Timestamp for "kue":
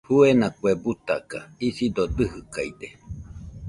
0.57-0.71